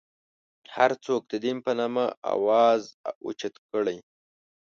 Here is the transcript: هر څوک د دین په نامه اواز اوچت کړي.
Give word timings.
هر 0.75 0.91
څوک 1.05 1.21
د 1.27 1.33
دین 1.43 1.57
په 1.65 1.71
نامه 1.79 2.05
اواز 2.33 2.81
اوچت 3.25 3.55
کړي. 3.69 3.97